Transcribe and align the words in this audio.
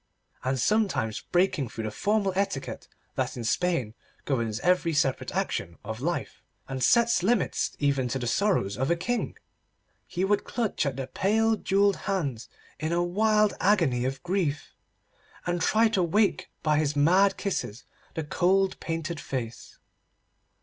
and 0.43 0.57
sometimes 0.59 1.21
breaking 1.31 1.69
through 1.69 1.83
the 1.83 1.91
formal 1.91 2.33
etiquette 2.35 2.87
that 3.13 3.37
in 3.37 3.43
Spain 3.43 3.93
governs 4.25 4.59
every 4.61 4.93
separate 4.93 5.31
action 5.35 5.77
of 5.83 6.01
life, 6.01 6.41
and 6.67 6.83
sets 6.83 7.21
limits 7.21 7.75
even 7.77 8.07
to 8.07 8.17
the 8.17 8.25
sorrow 8.25 8.65
of 8.77 8.89
a 8.89 8.95
King, 8.95 9.37
he 10.07 10.25
would 10.25 10.43
clutch 10.43 10.87
at 10.87 10.95
the 10.97 11.05
pale 11.05 11.55
jewelled 11.55 11.97
hands 12.09 12.49
in 12.79 12.91
a 12.91 13.03
wild 13.03 13.53
agony 13.59 14.03
of 14.03 14.23
grief, 14.23 14.73
and 15.45 15.61
try 15.61 15.87
to 15.89 16.01
wake 16.01 16.49
by 16.63 16.79
his 16.79 16.95
mad 16.95 17.37
kisses 17.37 17.83
the 18.15 18.23
cold 18.23 18.79
painted 18.79 19.19
face. 19.19 19.77